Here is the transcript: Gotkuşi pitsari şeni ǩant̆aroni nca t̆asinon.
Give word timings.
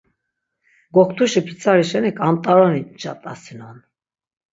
Gotkuşi 0.95 1.39
pitsari 1.47 1.85
şeni 1.89 2.11
ǩant̆aroni 2.17 2.81
nca 2.93 3.13
t̆asinon. 3.21 3.77